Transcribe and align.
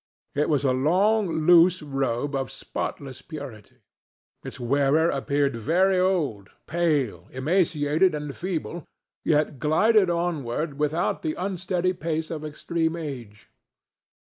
It 0.33 0.49
was 0.49 0.63
a 0.63 0.73
long, 0.73 1.27
loose 1.29 1.83
robe 1.83 2.33
of 2.33 2.49
spotless 2.49 3.21
purity. 3.21 3.83
Its 4.43 4.59
wearer 4.59 5.11
appeared 5.11 5.55
very 5.55 5.99
old, 5.99 6.49
pale, 6.65 7.27
emaciated 7.31 8.15
and 8.15 8.35
feeble, 8.35 8.83
yet 9.23 9.59
glided 9.59 10.09
onward 10.09 10.79
without 10.79 11.21
the 11.21 11.35
unsteady 11.35 11.93
pace 11.93 12.31
of 12.31 12.43
extreme 12.43 12.95
age. 12.95 13.51